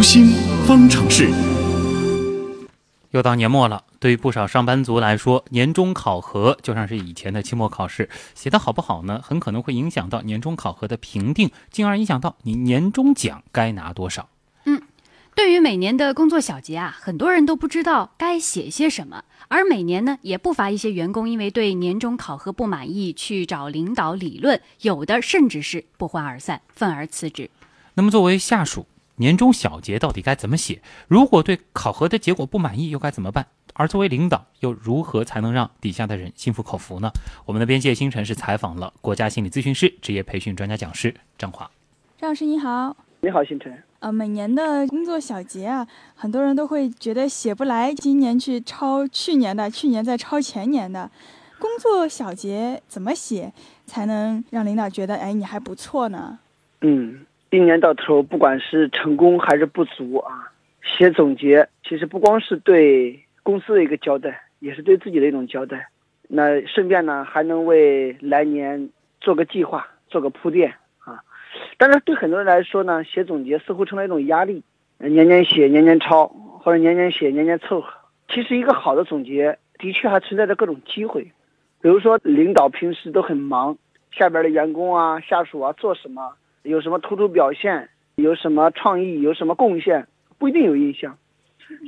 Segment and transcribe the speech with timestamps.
[0.00, 0.28] 留心
[0.66, 1.28] 方程式。
[3.10, 9.20] 又到年末了，对于不少上班族来说，年终考核就像是以前的期末考试，写的好不好呢？
[9.22, 14.30] 很可能会影响到年终考核的评定，进而影响到你年终奖该拿多少。
[14.64, 14.80] 嗯，
[15.34, 27.50] 对于每年的工作小结啊，很多人都不知道该写些什么，而每年呢，也不乏一些员工因为对年终考核不满意，去找领导理论，有的甚至是不欢而散，愤而辞职。
[27.92, 28.86] 那么作为下属，
[29.20, 30.80] 年终小结到底该怎么写？
[31.06, 33.46] 如果对考核的结果不满意，又该怎么办？
[33.74, 37.12] 而作为领导，又如何才能让底下的人心服口服呢？
[37.44, 41.70] 我们的编辑星辰是采访了国家心理咨询师、职业培训专家讲师张华。
[42.18, 43.82] 张老师你好，你好星辰。
[43.98, 51.10] 呃，每年的工作小结啊，很多人都会觉得写不来，今年去抄去年的，去年再抄前年的。
[51.58, 53.52] 工作小结怎么写
[53.84, 56.38] 才能让领导觉得，哎，你还不错呢？
[56.80, 57.26] 嗯。
[57.50, 65.88] 一年到头，不管是成功还是不足啊，写总结其实不光是对公司的一个交代，也是对自己的一种交代。
[66.28, 68.88] 那顺便呢，还能为来年
[69.20, 71.24] 做个计划，做个铺垫啊。
[71.76, 74.62] 但是对很多人来说呢，写总结似乎成了一种压力，
[74.98, 77.88] 年年写，年年抄，或者年年写，年年凑合。
[78.28, 81.24] 其实一个好的总结，的确还存在着各种机会。
[81.80, 83.76] 比如说，领导平时都很忙，
[84.12, 86.36] 下边的员工啊、下属啊做什么？
[86.62, 90.06] 有什么突出表现，有什么创意，有什么贡献，
[90.38, 91.16] 不一定有印象。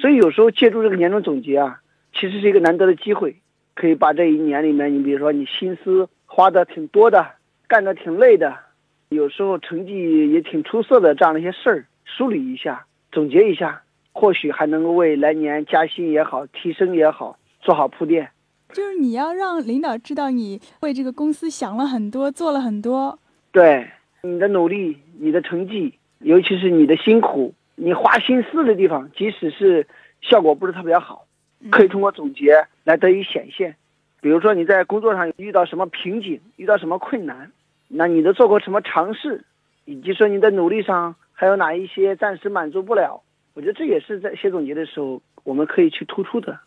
[0.00, 1.80] 所以有时候借助这个年终总结啊，
[2.14, 3.36] 其实是一个难得的机会，
[3.74, 7.26] 可以把这一年里面，你比如说你心思花的挺多的，
[7.66, 8.54] 干的挺累的，
[9.08, 18.30] 有时候成绩也挺出色的这样的一些事儿梳理一下，总结一下，或许还能够为来年加薪也好，提升也好，做好铺垫。
[18.72, 23.18] 就是你要让领导知道你为这个公司想了很多，做了很多。
[23.50, 23.88] 对。
[24.22, 29.86] 你的努力，你的成绩，尤其是你的辛苦，你花心思的地方，即使是
[30.20, 31.26] 效果不是特别好，
[31.70, 33.76] 可以通过总结来得以显现。
[34.20, 37.50] 比如说你在工作上遇到什么瓶颈，遇到什么困难，
[37.88, 39.44] 那你都做过什么尝试，
[39.86, 43.22] 以及说你的努力上还有哪一些暂时满足不了，
[43.54, 46.60] 我觉得这也是在写总结的时候我们可以去突出的。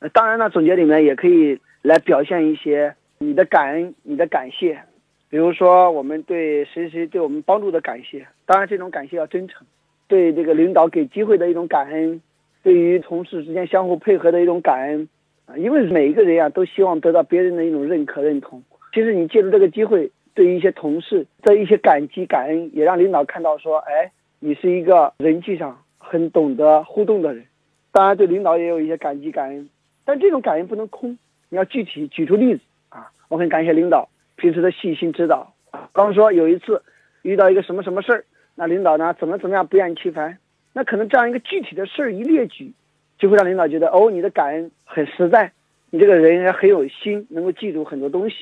[0.00, 4.82] 呃，当然呢，总结里面也可以来表现一些你的感恩，你的感谢。
[5.30, 9.62] 比如说，我们对谁谁对我们帮助的感谢，当然这种感谢要真诚；
[10.08, 12.20] 对这个领导给机会的一种感恩，
[12.64, 15.08] 对于同事之间相互配合的一种感恩，
[15.46, 18.60] 啊，因为每一个人呀都希望得到别人的一种认可认同。
[18.92, 24.10] 其实你借助这个机会，对于一些同事的一些感激感恩，也让领导看到说，哎，
[24.40, 27.44] 你是一个人际上很懂得互动的人。
[27.92, 29.70] 当然，对领导也有一些感激感恩，
[30.04, 31.16] 但这种感恩不能空，
[31.50, 33.12] 你要具体举出例子啊。
[33.28, 34.08] 我很感谢领导。
[34.40, 36.82] 平时的细心指导啊，刚说有一次
[37.20, 38.24] 遇到一个什么什么事儿，
[38.54, 40.38] 那领导呢怎么怎么样不厌其烦，
[40.72, 42.72] 那可能这样一个具体的事儿一列举，
[43.18, 45.52] 就会让领导觉得哦，你的感恩很实在，
[45.90, 48.36] 你这个人也很有心，能够记住很多东西。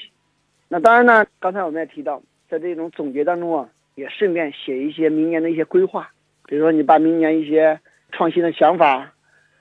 [0.69, 6.09] 那当然呢，刚才我们也提到，在这种总结当中啊，也顺便写一些明年的一些规划，
[6.47, 7.81] 比如说你把明年一些
[8.13, 9.13] 创新的想法，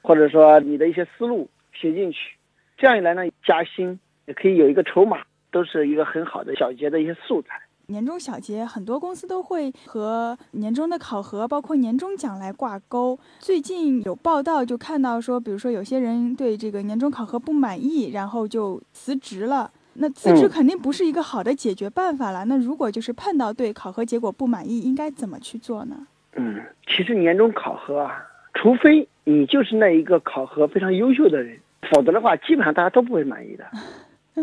[0.03, 2.35] 或者说你的一些思路写进去，
[2.77, 5.23] 这样一来呢，加薪也可以有一个筹码。
[5.51, 7.61] 都是一个很好的小结的一些素材。
[7.89, 13.17] 年终小结，很多公司都会和年终的考核，包括年终奖来挂钩。
[13.39, 19.71] 最近有报道就看到说，比如说有些人对这个年终考核不满意，然后就辞职了。
[19.99, 22.43] 那辞职肯定不是一个好的解决办法了。
[22.45, 25.95] 那如果就是碰到对考核结果不满意，应该怎么去做呢？
[26.33, 28.21] 嗯，其实年终考核啊，
[28.53, 31.57] 除非你就是那一个考核非常优秀的人，
[31.89, 33.65] 否则的话，基本上大家都不会满意的。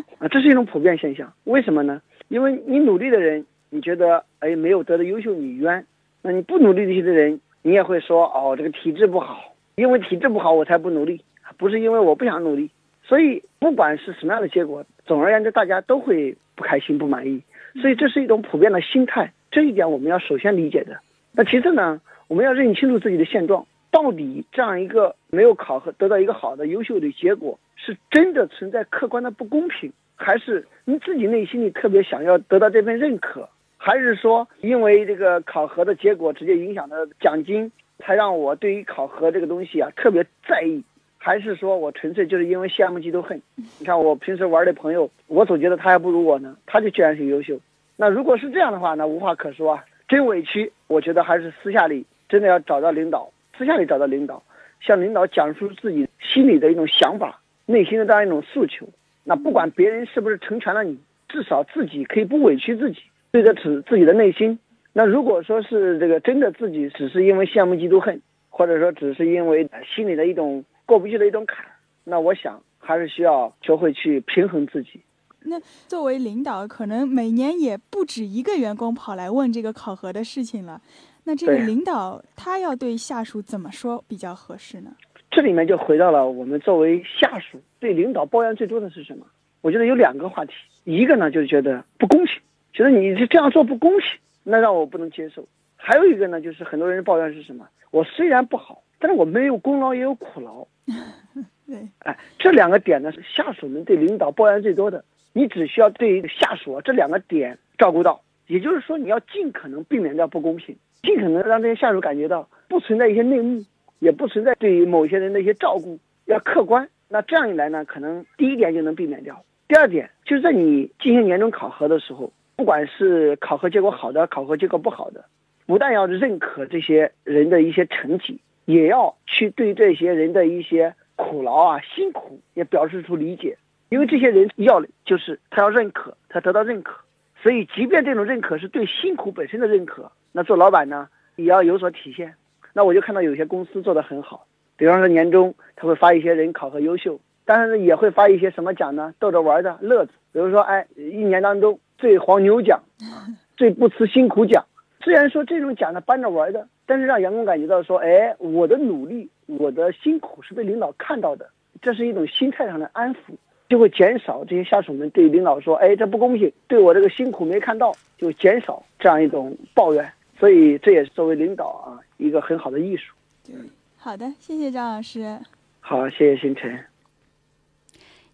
[0.18, 1.32] 啊，这是一种普遍现象。
[1.44, 2.02] 为什么呢？
[2.28, 5.82] 因为你努力的人，你觉得哎没有得到优秀，你冤；
[6.22, 11.20] 那你不努力的人，你也会说哦，这个体质不好，因为体质不好我才不努力，
[11.58, 12.70] 不是因为我不想努力。
[13.02, 17.42] 所以不管是什么样的结果，总而言之，大家都会不开心、不满意。
[17.80, 20.98] 所以这是一种普遍的心态，这一点我们要首先理解的。
[21.32, 27.56] 那其次呢，我们要认清楚自己的现状，到底这样一个没有考核得到一个好的、优秀的结果。
[27.76, 33.46] 是真的存在客观的不公平，还是你自己内心里特别想要得到这份认可，
[33.76, 40.82] 还是说因为这个考核的结果直接影响的奖金，才让我对于考核这个东西啊特别在意？
[41.18, 43.42] 还是说我纯粹就是因为羡慕嫉妒恨？
[43.78, 47.60] 你看我平时玩的朋友，我总觉得他还不如我呢，他就居然是优秀。
[47.96, 50.72] 那如果是这样的话，那无话可说啊，真委屈。
[50.86, 54.42] 我觉得还是私下里真的要找到领导，私下里找到领导，
[54.80, 57.40] 向领导讲述自己心里的一种想法。
[57.66, 58.86] 内心的这样一种诉求，
[59.24, 60.98] 那不管别人是不是成全了你，
[61.28, 62.98] 至少自己可以不委屈自己，
[63.32, 64.58] 对得起自己的内心，
[64.92, 68.20] 那如果说是这个真的自己只是因为羡慕嫉妒恨，
[68.50, 71.64] 或者说只是因为心里的一种过不去的一种坎，
[72.04, 75.00] 那我想还是需要学会去平衡自己。
[75.44, 80.80] 那作为领导，可能每年也不止一个员工跑来问这个考核的事情了。
[81.24, 84.90] 那这个领导他要对下属怎么说比较合适呢？
[85.30, 89.26] 这里面就回到了我们作为下属对领导抱怨最多的是什么？
[89.62, 90.52] 我觉得有两个话题，
[90.84, 92.40] 一个呢就是觉得不公平，
[92.72, 94.06] 觉得你是这样做不公平。
[94.42, 95.48] 那让我不能接受。
[95.76, 97.66] 还有一个呢，就是很多人抱怨是什么？
[97.90, 100.66] 我虽然不好，但是我没有功劳也有苦劳。
[101.66, 105.02] 对，哎，这两个点呢是下属们对领导抱怨最多的。
[105.34, 113.62] 你只需要对下属这两个点照顾到，也就是说你要尽可能避免掉不公平，尽可能让这些下属感觉到不存在一些内幕，
[113.98, 116.88] 也不存在对于某些人的一些照顾，要客观。
[117.08, 119.44] 那这样一来呢，可能第一点就能避免掉。
[119.68, 122.32] 第二点就是在你进行年终考核的时候。
[122.56, 125.24] 不管是考核结果好的，考核结果不好的，
[125.66, 133.58] 不但要认可这些人的一些成绩，也要去对这些人的一些苦劳啊、辛苦也表示出理解。
[133.94, 136.96] 因为这些人要的就是他要认可，他得到认可。
[137.40, 141.06] 所以，即便这种认可是对辛苦本身的认可，那做老板呢
[141.36, 142.34] 也要有所体现。
[142.72, 149.14] 那我就看到有些公司做得很好，比方说年终他会发一些人考核优秀，但是也会发一些什么奖呢？
[149.20, 151.78] 逗着玩的乐子，比如说，哎，一年当中。
[151.96, 152.82] 最黄牛奖，
[153.56, 154.66] 最不辞辛苦奖。
[155.00, 161.48] 虽然说这种奖呢搬着玩的，但是让员工感觉到说，哎，我的努力，我的辛苦是被领导看到的，
[161.80, 163.36] 这是一种心态上的安抚，
[163.68, 170.12] 就会减少这些下属们对领导说，哎，这不公平，对我这个辛苦没看到，就减少这样一种抱怨。
[170.38, 173.14] 所以这也是作为领导啊一个很好的艺术。
[173.46, 173.54] 对，
[173.96, 175.38] 好的，谢谢张老师。
[175.80, 176.78] 好，谢谢星辰。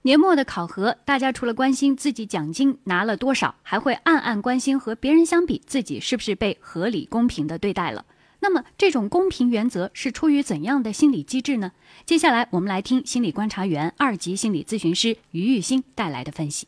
[0.02, 8.04] 年末的考核，大家除了关心自己奖金拿了多少，还会暗暗关心和别人相比，自己是不是被合理公平的对待了。
[8.42, 11.72] 那么，这种公平原则是出于怎样的心理机制呢？
[12.06, 16.66] 接下来，我们来听心理观察员、二级心理咨询师于玉新带来的分析。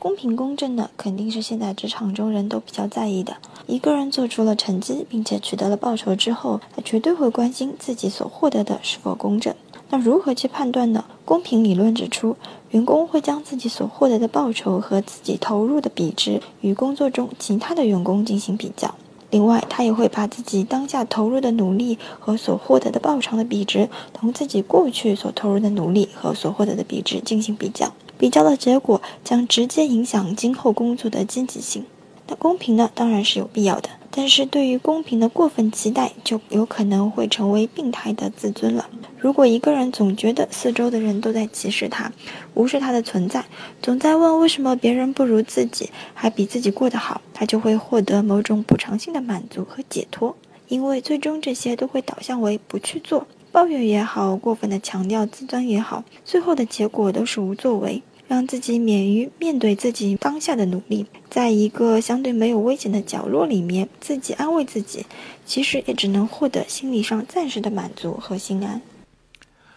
[0.00, 3.36] 公平公正呢，肯定是现在职场中人都比较在意的。
[3.66, 9.54] 一个人做出了成绩，并且取得了报酬之后，他绝对会关心自己所获得的是否公正。
[9.90, 11.04] 那如何去判断呢？
[11.24, 12.36] 公平理论指出，
[12.70, 18.94] 员工会将自己所获得的报酬和自己投入的比值与工作中其他的员工进行比较。
[19.30, 27.92] 另外，他也会把自己当下投入的努力和所获得的报酬的比值，同自己过去所投入的努力和所获得的比值进行比较。
[28.16, 31.84] 比较的结果将直接影响今后工作的积极性。
[32.26, 33.90] 那公平呢，当然是有必要的。
[34.10, 38.88] 但是对于公平的过分期待，就有可能会成为病态的自尊了。
[39.18, 42.10] 如果一个人总觉得四周的人都在歧视他，
[42.54, 43.44] 无视他的存在，
[43.82, 50.36] 总在问为什么别人不如自己，还比自己过得好，他就会获得某种补偿性的满足和解脱。
[50.68, 58.02] 因为最终这些都会导向为不去做，抱怨也好，过分的强调自尊也好，最后的结果都是无作为。
[58.28, 65.06] 让自己免于面对自己当下的努力，在一个相对没有危险的角落里面，自己安慰自己，
[65.46, 68.82] 其实也只能获得心理上暂时的满足和心安。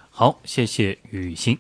[0.09, 1.57] 好，谢谢雨欣。